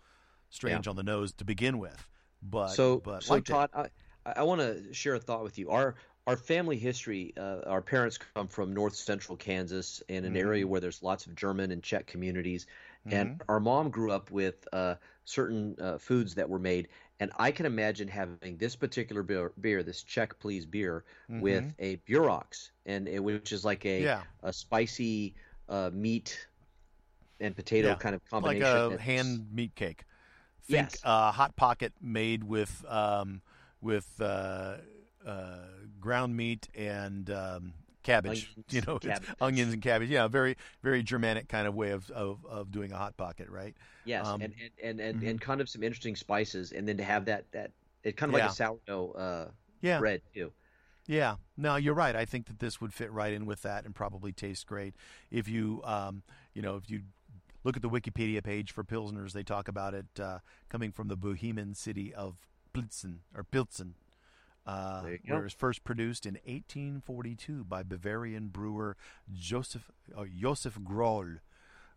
[0.51, 2.07] strange on the nose to begin with.
[2.43, 3.45] But so but so it.
[3.47, 3.89] Todd, I
[4.25, 5.71] I want to share a thought with you.
[5.71, 10.37] Our our family history, uh, our parents come from north central Kansas in an Mhm.
[10.37, 12.67] area where there's lots of German and Czech communities,
[13.07, 13.17] Mm-hmm.
[13.17, 16.89] and our mom grew up with uh, certain uh, foods that were made.
[17.21, 21.05] And I can imagine having this particular beer, beer this Czech Please beer,
[21.41, 21.75] with Mhm.
[21.79, 25.35] a Bierocks, and it, which is like a yeah, a spicy
[25.69, 26.47] uh, meat
[27.41, 28.91] and potato Yeah, kind of combination.
[28.91, 30.05] like a hand meat cake.
[30.69, 31.01] Think Yes.
[31.03, 33.41] uh, hot pocket made with um,
[33.81, 34.77] with uh,
[35.27, 35.57] uh,
[35.99, 38.51] ground meat and um, cabbage.
[38.55, 39.29] Onions, you know, cabbage.
[39.41, 40.11] onions and cabbage.
[40.11, 43.75] Yeah, very very Germanic kind of way of of, of doing a hot pocket, right?
[44.05, 45.31] Yes, Um, and, and, and, and, mhm.
[45.31, 47.71] and kind of some interesting spices, and then to have that that
[48.05, 49.51] it kind of like a sourdough uh,
[49.81, 50.53] Yeah, bread too.
[51.07, 52.15] Yeah, no, you're right.
[52.15, 54.95] I think that this would fit right in with that and probably taste great.
[55.31, 57.01] If you, um, you know, if you
[57.69, 60.39] look at the Wikipedia page for Pilsners, they talk about it uh,
[60.71, 62.39] coming from the Bohemian city of
[62.73, 63.95] Pilsen or Pilsen,
[64.65, 65.35] uh, There you go.
[65.35, 68.97] where it was first produced in 1842 by Bavarian brewer
[69.31, 71.41] Joseph uh, Josef Groll,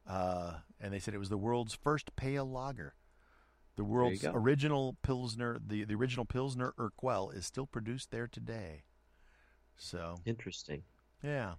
[0.06, 2.96] uh, and they said it was the world's first pale lager.
[3.78, 8.84] The world's original Pilsner, the, the original Pilsner Urquell, is still produced there today.
[9.78, 10.84] So Interesting.
[11.24, 11.54] yeah,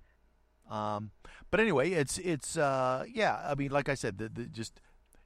[0.73, 1.11] um,
[1.51, 3.41] but anyway, it's it's uh, yeah.
[3.45, 4.81] I mean, like I said, the, the just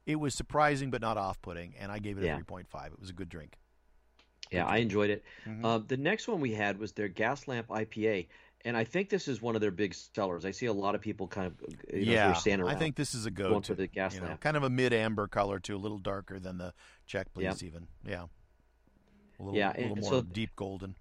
[0.04, 2.34] it was surprising but not off-putting, and I gave it a Yeah.
[2.36, 2.92] three point five.
[2.92, 3.56] It was a good drink.
[4.50, 5.24] Yeah, I enjoyed it.
[5.46, 5.64] Mhm.
[5.64, 8.28] Uh, the next one we had was their Gas Lamp IPA,
[8.64, 10.44] and I think this is one of their big sellers.
[10.44, 11.54] I see a lot of people kind of
[11.92, 13.74] you know, yeah, standing I think this is a going go-to.
[13.74, 16.72] the Gas you know, kind of a mid-amber color too, a little darker than the
[17.12, 17.24] Yeah.
[17.34, 18.26] Please, even yeah,
[19.38, 20.94] a little, Yeah, a little more so- deep golden.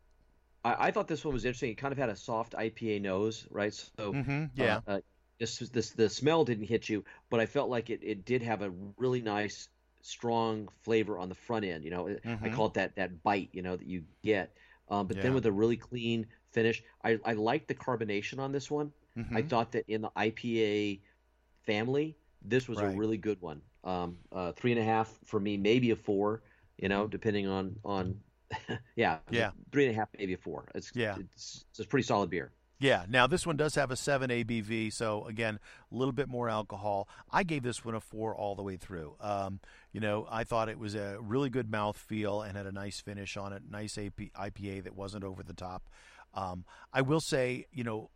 [0.65, 1.71] I, I thought this one was interesting.
[1.71, 3.73] It kind of had a soft IPA nose, right?
[3.73, 5.01] So hmm yeah, Uh, uh,
[5.39, 8.61] this, this the smell didn't hit you, but I felt like it, it did have
[8.63, 9.69] a really nice,
[10.01, 11.83] strong flavor on the front end.
[11.85, 12.49] You know, I Mhm.
[12.49, 13.51] call it that that bite.
[13.53, 14.57] You know that you get.
[14.89, 15.21] Um, but Yeah.
[15.21, 18.93] then with a really clean finish, I I liked the carbonation on this one.
[19.33, 19.43] I Mhm.
[19.43, 21.03] thought that in the IPA
[21.65, 22.83] family, this was Right.
[22.83, 23.63] a really good one.
[23.83, 26.43] Um, uh, three and a half for me, maybe a four.
[26.77, 28.21] You know, depending on on.
[28.95, 29.19] yeah.
[29.29, 29.51] Yeah.
[29.71, 30.67] three and a half, maybe four.
[30.75, 31.15] It's Yeah.
[31.19, 32.51] it's, it's a pretty solid beer.
[32.79, 33.05] Yeah.
[33.07, 35.59] Now this one does have a seven ABV, so again,
[35.91, 37.07] a little bit more alcohol.
[37.31, 39.15] I gave this one a four all the way through.
[39.21, 39.59] Um,
[39.93, 42.99] you know, I thought it was a really good mouth feel and had a nice
[42.99, 43.63] finish on it.
[43.69, 45.89] Nice AP, IPA that wasn't over the top.
[46.33, 48.09] Um, I will say, you know,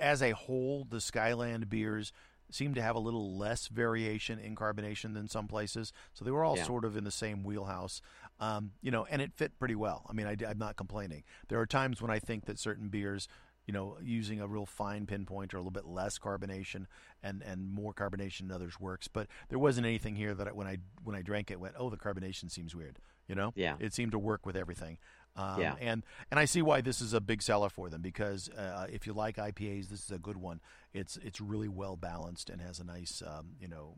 [0.00, 2.12] as a whole, the Skyland beers
[2.50, 5.92] seemed to have a little less variation in carbonation than some places.
[6.12, 6.64] So they were all Yeah.
[6.64, 8.00] sort of in the same wheelhouse,
[8.40, 10.06] um, you know, and it fit pretty well.
[10.08, 11.24] I mean, I, am not complaining.
[11.48, 13.28] There are times when I think that certain beers,
[13.66, 16.86] you know, using a real fine pinpoint or a little bit less carbonation
[17.22, 19.08] and, and more carbonation in others works.
[19.08, 21.88] But there wasn't anything here that I, when I when I drank it went, oh,
[21.90, 22.98] the carbonation seems weird.
[23.26, 23.76] You know, Yeah.
[23.80, 24.98] it seemed to work with everything.
[25.36, 25.78] Um, Yeah.
[25.80, 29.06] and and I see why this is a big seller for them because uh, if
[29.06, 30.60] you like IPAs, this is a good one.
[30.92, 33.96] It's it's really well balanced and has a nice um, you know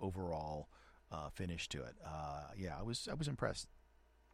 [0.00, 0.68] overall
[1.12, 1.96] uh, finish to it.
[2.04, 3.68] Uh, yeah, I was I was impressed.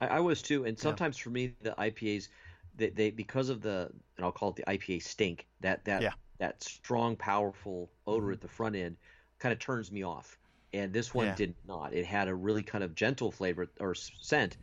[0.01, 2.29] I, I was too, and sometimes for me the IPAs,
[2.75, 6.11] they, they because of the and I'll call it the IPA stink that that Yeah.
[6.11, 6.17] Mm-hmm.
[6.39, 8.97] that strong powerful odor at the front end
[9.39, 10.39] kind of turns me off.
[10.73, 11.35] And this one Yeah.
[11.35, 11.95] did not.
[11.95, 14.57] It had a really kind of gentle flavor or scent,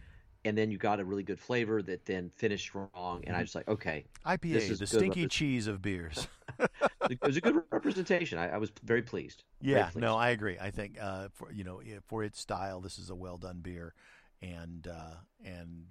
[0.45, 2.89] and then you got a really good flavor that then finished strong.
[2.95, 3.27] Mm-hmm.
[3.27, 6.27] And I was like, okay, IPA, This is the stinky cheese of beers.
[7.09, 8.37] it was a good representation.
[8.37, 9.43] I, I was very pleased.
[9.61, 10.01] Very yeah, pleased.
[10.01, 10.57] no, I agree.
[10.59, 13.93] I think uh, for you know for its style, this is a well done beer,
[14.41, 15.85] and uh, and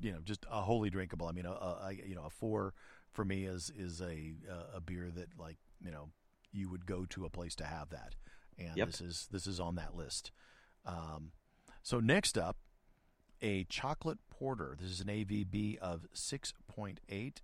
[0.00, 1.26] you know just a wholly drinkable.
[1.26, 2.74] I mean, a, a, you know a four
[3.12, 6.10] for me is is a a- a beer that like you know
[6.52, 8.14] you would go to a place to have that,
[8.58, 8.86] and Yep.
[8.86, 10.30] this is this is on that list.
[10.86, 11.32] Um,
[11.82, 12.56] so next up,
[13.42, 14.76] a chocolate porter.
[14.80, 16.98] This is an AVB of 6.8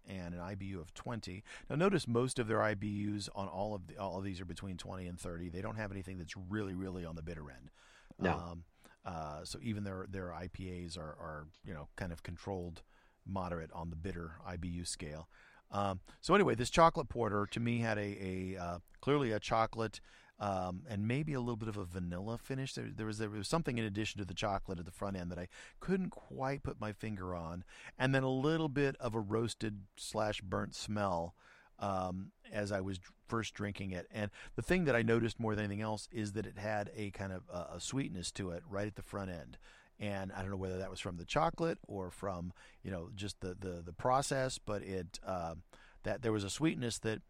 [0.09, 1.42] and an IBU of 20.
[1.68, 4.76] Now notice most of their IBUs on all of the, all of these are between
[4.76, 5.48] 20 and 30.
[5.48, 7.70] They don't have anything that's really really on the bitter end.
[8.18, 8.32] No.
[8.32, 8.64] Um,
[9.04, 12.82] uh, so even their their IPAs are are you know kind of controlled
[13.26, 15.28] moderate on the bitter IBU scale.
[15.70, 20.00] Um, so anyway, this chocolate porter to me had a, a uh, clearly a chocolate
[20.38, 22.75] um, and maybe a little bit of a vanilla finish.
[22.75, 25.31] There, there was there was something in addition to the chocolate at the front end
[25.31, 25.49] that I
[25.81, 27.64] couldn't quite put my finger on,
[27.99, 31.35] and then a little bit of a roasted slash burnt smell
[31.79, 34.07] um, as I was first drinking it.
[34.11, 37.11] And the thing that I noticed more than anything else is that it had a
[37.11, 39.59] kind of uh, a sweetness to it right at the front end.
[39.99, 43.40] And I don't know whether that was from the chocolate or from you know just
[43.40, 45.55] the the, the process, but it uh,
[46.03, 47.22] that there was a sweetness that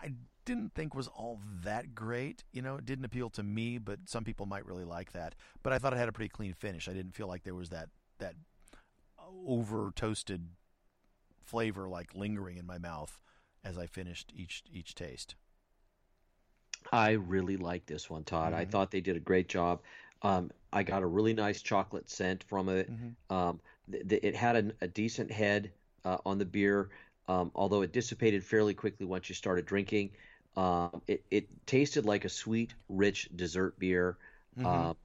[0.00, 0.12] I
[0.48, 2.42] didn't think was all that great.
[2.52, 5.34] You know, it didn't appeal to me, but some people might really like that.
[5.62, 6.88] But I thought it had a pretty clean finish.
[6.88, 8.34] I didn't feel like there was that that
[9.46, 10.48] over toasted
[11.44, 13.18] flavor like lingering in my mouth
[13.64, 15.34] as I finished each each taste.
[16.92, 18.52] I really like this one, Todd.
[18.54, 18.70] I Mhm.
[18.70, 19.82] thought they did a great job.
[20.22, 22.90] Um, I got a really nice chocolate scent from it.
[22.90, 23.16] Mhm.
[23.30, 25.72] Um, th- th- it had a, a decent head
[26.04, 26.90] uh, on the beer,
[27.28, 30.10] um, although it dissipated fairly quickly once you started drinking.
[30.56, 34.16] Um, it, it tasted like a sweet, rich dessert beer.
[34.58, 34.66] Mhm.
[34.66, 34.96] Um,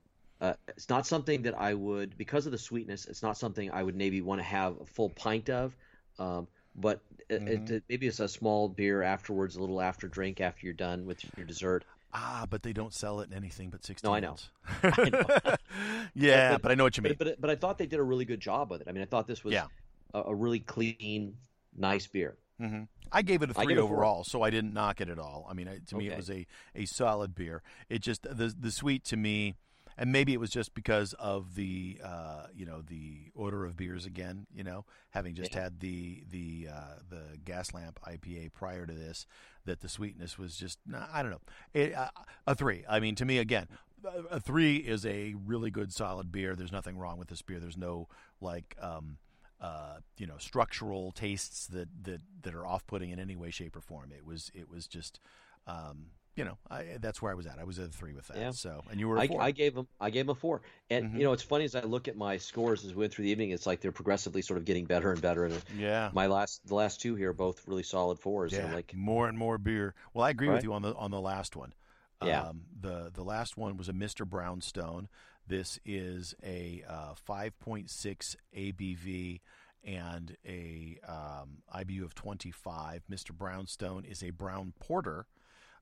[0.42, 3.84] uh, it's not something that I would, because of the sweetness, it's not something I
[3.84, 5.76] would maybe want to have a full pint of.
[6.20, 7.70] Um, but it, Mhm.
[7.70, 11.24] it, maybe it's a small beer afterwards, a little after drink after you're done with
[11.38, 11.86] your dessert.
[12.14, 14.36] Ah, but they don't sell it in anything but 16 No, I know.
[14.84, 15.56] I know.
[16.14, 17.16] yeah, But- but, I know what you mean.
[17.18, 18.88] But, but but I thought they did a really good job with it.
[18.88, 19.68] I mean, I thought this was Yeah.
[20.14, 21.38] a, a really clean,
[21.78, 22.36] nice beer.
[22.60, 25.20] Hmm I gave it a three it a overall, so I didn't knock it at
[25.20, 25.46] all.
[25.50, 27.62] I mean, to me, it was a, a solid beer.
[27.90, 29.56] It just the the sweet to me,
[29.98, 34.06] and maybe it was just because of the uh, you know the order of beers
[34.06, 34.48] again.
[34.54, 35.64] You know, having just Yeah.
[35.64, 39.28] had the the uh, the gas lamp IPA prior to this,
[39.66, 41.42] that the sweetness was just nah, I don't know
[41.74, 42.10] it, uh,
[42.48, 42.84] a three.
[42.90, 43.68] I mean, to me again.
[44.06, 46.56] A a three is a really good solid beer.
[46.58, 47.60] There's nothing wrong with this beer.
[47.62, 48.10] There's no
[48.42, 49.18] like um,
[49.64, 53.76] uh, you know structural tastes that, that, that are off putting in any way, shape,
[53.76, 54.12] or form.
[54.16, 55.20] It was it was just
[55.68, 57.60] um, you know I, that's where I was at.
[57.60, 58.38] I was at a three with that.
[58.38, 58.52] Yeah.
[58.52, 59.42] So and you were I, four.
[59.42, 60.62] I gave them I gave them a four.
[60.90, 61.18] And Mhm.
[61.18, 63.32] you know, it's funny as I look at my scores as we went through the
[63.32, 65.46] evening, it's like they're progressively sort of getting better and better.
[65.46, 66.10] And yeah.
[66.14, 68.52] my last the last two here are both really solid fours.
[68.52, 69.96] yeah, They're like more and more beer.
[70.14, 70.56] Well, I agree Right.
[70.56, 71.74] with you on the on the last one.
[72.22, 72.44] Yeah.
[72.50, 74.28] Um, the the last one was a Mr.
[74.28, 75.08] Brownstone.
[75.48, 79.42] This is a uh, 5.6 ABV
[79.84, 83.04] and a um, IBU of 25.
[83.12, 83.32] Mr.
[83.32, 85.26] Brownstone is a brown porter.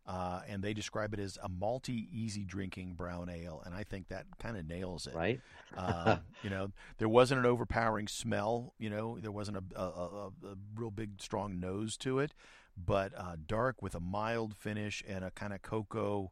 [0.08, 4.08] Uh, and they describe it as a malty, easy drinking brown ale, and I think
[4.08, 5.13] that kind of nails it.
[5.13, 5.39] right.
[5.78, 8.74] Um, you know, there wasn't an overpowering smell.
[8.80, 12.34] You know, there wasn't a, a, a, a real big, strong nose to it,
[12.76, 16.32] but uh, dark with a mild finish and a kind of cocoa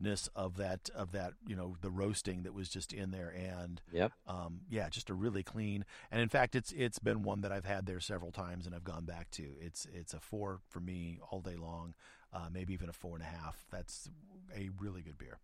[0.00, 3.80] ness of that of that you know the roasting that was just in there and
[3.92, 4.12] Yep.
[4.26, 7.66] um, yeah just a really clean and in fact it's it's been one that I've
[7.66, 11.18] had there several times and I've gone back to it's it's a four for me
[11.30, 11.94] all day long
[12.32, 14.08] uh, maybe even a four and a half that's
[14.56, 15.38] a really good beer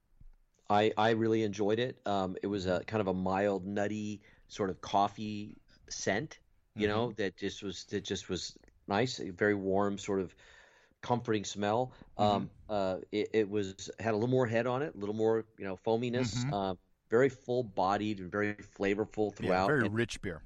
[0.68, 1.96] I, I really enjoyed it.
[2.06, 5.56] Um, it was a kind of a mild, nutty sort of coffee
[5.88, 6.40] scent,
[6.74, 8.56] you know, that just was that just was
[8.88, 9.18] nice.
[9.18, 10.34] Very warm, sort of
[11.02, 11.92] comforting smell.
[12.18, 15.44] Um, uh, it, it was had a little more head on it, a little more
[15.58, 16.44] you know foaminess.
[16.44, 16.52] Mhm.
[16.52, 16.78] Um,
[17.10, 19.66] very full bodied and very flavorful Yeah, throughout.
[19.68, 20.42] very and- rich beer.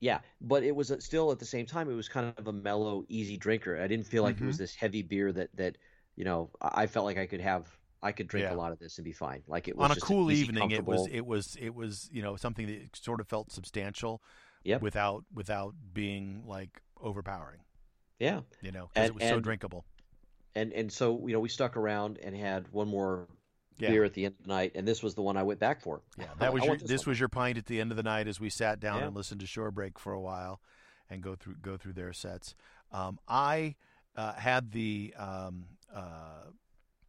[0.00, 3.04] yeah, but it was still at the same time it was kind of a mellow,
[3.08, 3.80] easy drinker.
[3.80, 4.62] I didn't feel like it was Mm-hmm.
[4.64, 5.78] this heavy beer that that
[6.16, 7.66] you know I felt like I could have
[8.02, 8.54] I could drink Yeah.
[8.54, 9.42] a lot of this and be fine.
[9.46, 12.20] Like it was On a cool easy, evening, it was it was it was you
[12.20, 14.20] know something that sort of felt substantial,
[14.64, 14.82] Yep.
[14.82, 17.60] without without being like overpowering.
[18.18, 18.40] Yeah.
[18.60, 19.84] You know, because it And- was so drinkable.
[20.56, 23.26] And and so you know we stuck around and had one more
[23.78, 23.90] Yeah.
[23.90, 25.80] beer at the end of the night, and this was the one I went back
[25.80, 26.00] for.
[26.16, 28.28] Yeah, that was your, want this was your pint at the end of the night
[28.28, 29.06] as we sat down Yeah.
[29.08, 30.60] and listened to Shore Break for a while,
[31.10, 32.54] and go through go through their sets.
[32.92, 33.74] Um, I
[34.14, 36.50] uh, had the um, uh,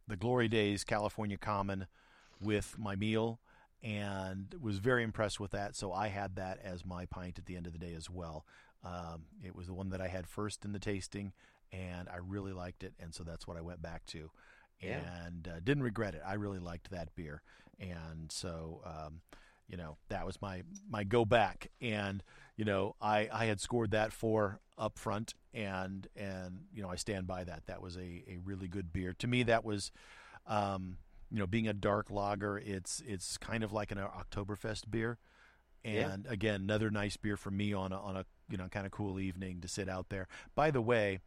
[0.08, 1.86] the Glory Days California Common
[2.40, 3.38] with my meal,
[3.80, 5.76] and was very impressed with that.
[5.76, 8.44] So I had that as my pint at the end of the day as well.
[8.86, 11.32] Um, it was the one that I had first in the tasting,
[11.72, 14.30] and I really liked it, and so that's what I went back to,
[14.80, 15.00] Yeah.
[15.24, 16.22] and uh, didn't regret it.
[16.24, 17.42] I really liked that beer,
[17.80, 18.82] and so.
[18.84, 19.20] Um,
[19.68, 22.22] you know that was my my go back and
[22.56, 26.94] you know i i had scored that four up front and and you know i
[26.94, 29.90] stand by that that was a a really good beer to me that was
[30.46, 30.98] um
[31.32, 35.18] you know being a dark lager it's it's kind of like an oktoberfest beer
[35.82, 36.12] Yeah.
[36.12, 38.92] and again another nice beer for me on a on a you know kind of
[38.92, 41.18] cool evening to sit out there by the way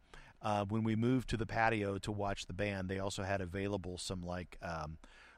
[0.42, 3.98] uh, when we moved to the patio to watch the band they also had available
[3.98, 4.96] some like um,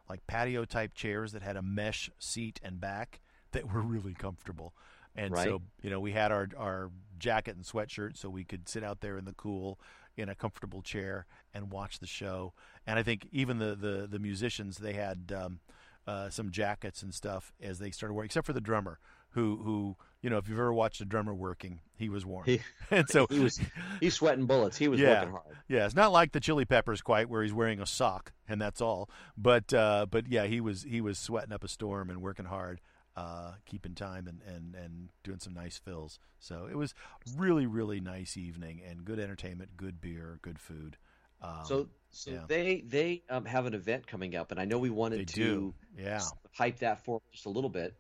[0.09, 3.21] like patio type chairs that had a mesh seat and back
[3.53, 4.75] that were really comfortable.
[5.15, 5.45] And Right.
[5.45, 9.01] so, you know, we had our our jacket and sweatshirt so we could sit out
[9.01, 9.79] there in the cool
[10.17, 12.53] in a comfortable chair and watch the show.
[12.87, 15.61] And I think even the the, the musicians they had um,
[16.07, 18.99] uh, some jackets and stuff as they started working, except for the drummer
[19.31, 22.45] who who you know if you've ever watched a drummer working, he was warm.
[22.47, 23.61] He- and so he was
[24.01, 24.77] he's sweating bullets.
[24.79, 25.21] He was Yeah.
[25.21, 25.57] working hard.
[25.69, 28.81] yeah, it's not like the Chili Peppers quite, where he's wearing a sock and that's
[28.81, 29.11] all.
[29.37, 32.81] But uh, but yeah, he was he was sweating up a storm and working hard,
[33.17, 36.19] uh, keeping time and, and, and doing some nice fills.
[36.39, 36.95] So it was
[37.37, 40.97] really really nice evening and good entertainment, good beer, good food.
[41.43, 42.41] Um, So so yeah.
[42.47, 45.35] they they um, have an event coming up, and I know we wanted they to
[45.35, 46.21] do, yeah,
[46.53, 47.95] hype that for just a little bit.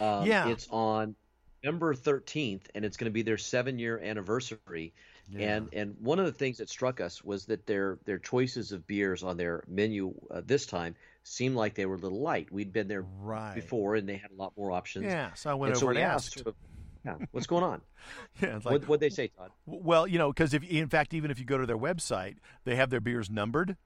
[0.00, 0.48] Um, Yeah.
[0.48, 1.14] it's on
[1.62, 4.92] November 13th, and it's going to be their seven year anniversary.
[5.30, 5.56] yeah.
[5.56, 8.86] And and one of the things that struck us was that their their choices of
[8.86, 12.52] beers on their menu uh, this time seemed like they were a little light.
[12.52, 15.06] We'd been there right before, and they had a lot more options.
[15.06, 16.56] Yeah, so I went and so over we and asked, asked.
[17.06, 17.80] yeah, what's going on?
[18.42, 19.50] Yeah, it's like, what what they say, Todd?
[19.64, 22.76] Well, you know, because if in fact, even if you go to their website, they
[22.76, 23.78] have their beers numbered,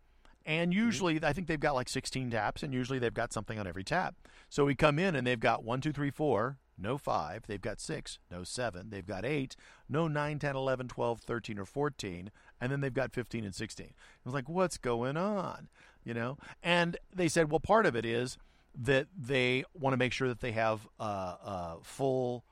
[0.49, 3.67] and usually I think they've got like 16 taps, and usually they've got something on
[3.67, 4.15] every tap.
[4.49, 7.45] So we come in and they've got one, two, three, four, no five.
[7.47, 8.89] They've got six, no seven.
[8.89, 9.57] They've got eight,
[9.91, 12.31] no nine, 10, 11, 12, 13, or 14,
[12.63, 13.87] and then they've got 15 and 16.
[13.89, 13.93] I
[14.25, 15.69] was like, what's going on?
[16.03, 18.39] You know, and they said, well, part of it is
[18.81, 22.45] that they want to make sure that they have uh, uh, full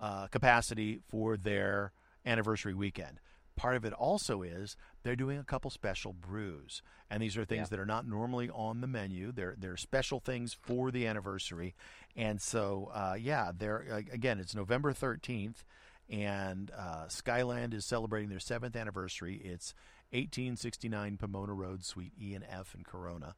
[0.00, 1.92] uh, capacity for their
[2.26, 3.20] anniversary weekend.
[3.54, 7.66] Part of it also is they're doing a couple special brews, and these are things
[7.66, 7.76] Yeah.
[7.76, 9.30] that are not normally on the menu.
[9.30, 11.76] They're they're special things for the anniversary,
[12.16, 15.64] and so uh, yeah, they're uh, again it's November thirteenth,
[16.10, 19.36] and uh, Skyland is celebrating their seventh anniversary.
[19.36, 19.74] It's
[20.12, 23.34] 1869 Pomona Road, Suite E and F in Corona,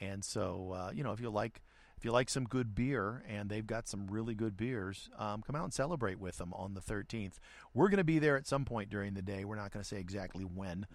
[0.00, 1.60] and so uh, you know if you like
[1.98, 5.54] if you like some good beer, and they've got some really good beers, um, come
[5.54, 7.34] out and celebrate with them on the 13th.
[7.74, 9.44] We're going to be there at some point during the day.
[9.44, 10.86] We're not going to say exactly when.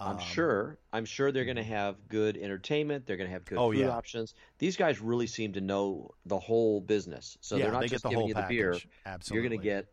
[0.00, 0.78] I'm Um, sure.
[0.92, 3.06] I'm sure they're going to have good entertainment.
[3.06, 3.90] They're going to have good Oh, food yeah.
[3.90, 4.34] options.
[4.58, 7.36] These guys really seem to know the whole business.
[7.40, 8.56] So yeah, they're not they just the giving whole you the package.
[8.56, 8.80] beer.
[9.06, 9.86] Absolutely, You're going to get,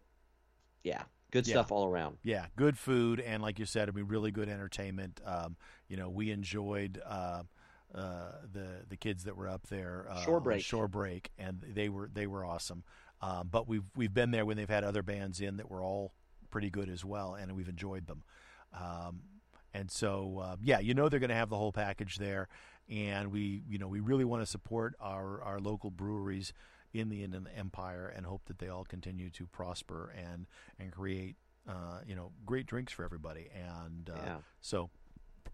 [0.84, 1.54] yeah, good Yeah.
[1.54, 2.18] stuff all around.
[2.24, 5.20] Yeah, good food, and like you said, I mean, really good entertainment.
[5.26, 5.56] Um,
[5.88, 7.44] you know, we enjoyed uh,
[7.94, 10.08] uh, the the kids that were up there.
[10.10, 10.64] Uh, Shore Break.
[10.64, 12.84] Shore break, and they were they were awesome.
[13.22, 16.14] Um, but we've we've been there when they've had other bands in that were all
[16.50, 18.24] pretty good as well, and we've enjoyed them.
[18.74, 19.22] Um,
[19.80, 22.48] and so, uh, yeah, you know, they're going to have the whole package there,
[22.90, 26.54] and we you know we really want to support our our local breweries
[26.94, 30.48] in the Inland Empire and hope that they all continue to prosper and
[30.80, 31.36] and create
[31.68, 33.50] uh, you know great drinks for everybody.
[33.54, 34.38] And uh, Yeah.
[34.62, 34.90] so,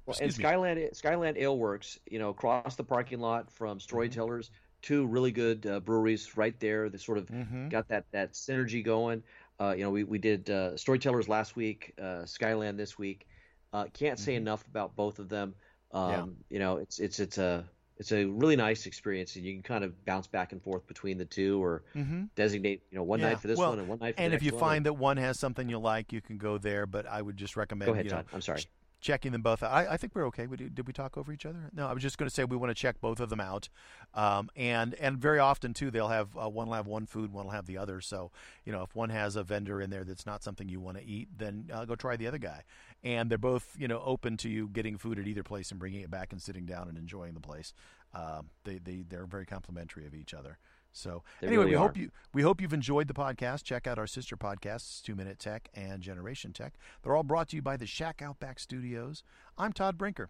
[0.05, 0.43] Well, and excuse me.
[0.43, 4.19] Skyland Skyland Ale Works, you know, across the parking lot from Mm-hmm.
[4.19, 4.51] Storytellers,
[4.81, 6.89] two really good uh, breweries right there.
[6.89, 7.69] They sort of Mhm.
[7.69, 9.23] got that that synergy going.
[9.59, 13.27] Uh, you know, we we did uh, Storytellers last week, uh, Skyland this week.
[13.73, 15.55] Uh, can't say enough about both of them.
[15.91, 16.11] Um, Mm-hmm.
[16.11, 16.25] Yeah.
[16.49, 17.65] You know, it's it's it's a
[17.97, 21.17] it's a really nice experience, and you can kind of bounce back and forth between
[21.17, 22.29] the two, or Mhm.
[22.35, 23.29] designate you know one Yeah.
[23.29, 24.25] night for this Well, one and one night for this one.
[24.25, 24.59] and if you one.
[24.59, 26.85] find that one has something you like, you can go there.
[26.85, 28.23] But I would just recommend go ahead, you know.
[28.33, 28.61] I'm sorry.
[29.03, 29.71] Ch- checking them both out.
[29.71, 30.47] I, I think we're okay.
[30.47, 31.69] We, did we talk over each other?
[31.73, 33.69] No, I was just going to say we want to check both of them out,
[34.13, 37.45] um, and and very often too they'll have uh, one will have one food, one
[37.45, 38.01] will have the other.
[38.01, 38.31] So
[38.65, 41.05] you know if one has a vendor in there that's not something you want to
[41.05, 42.63] eat, then uh, go try the other guy.
[43.03, 46.01] And they're both you know open to you getting food at either place and bringing
[46.01, 47.73] it back and sitting down and enjoying the place.
[48.13, 50.57] Um, they they they're very complimentary of each other.
[50.93, 51.87] So They anyway, really we are.
[51.87, 53.63] hope you we hope you've enjoyed the podcast.
[53.63, 56.73] Check out our sister podcasts, Two Minute Tech and Generation Tech.
[57.01, 59.23] They're all brought to you by the Shack Outback Studios.
[59.57, 60.29] I'm Todd Brinker.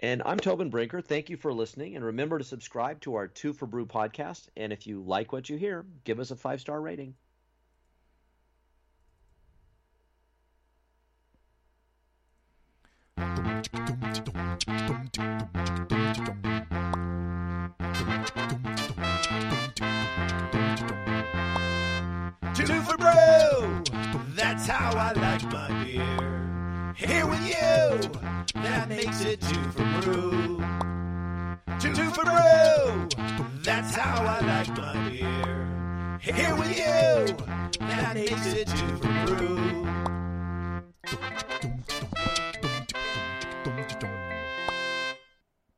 [0.00, 1.00] And I'm Tobin Brinker.
[1.00, 1.94] Thank you for listening.
[1.94, 4.48] And remember to subscribe to our Two for Brew podcast.
[4.56, 7.14] And if you like what you hear, give us a five star rating.
[24.72, 26.94] how I like my beer.
[26.96, 30.64] Here with you, that makes it two for brew.
[31.78, 33.08] Two for brew.
[33.62, 36.18] That's how I like my beer.
[36.20, 37.36] Here with you,
[37.80, 39.82] that makes it two for brew.